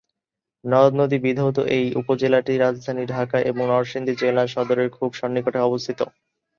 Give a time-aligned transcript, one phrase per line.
[0.63, 5.99] নদ-নদী বিধৌত এই উপজেলাটি রাজধানী ঢাকা ও নরসিংদী জেলা সদরের খুব সন্নিকটে অবস্থিত।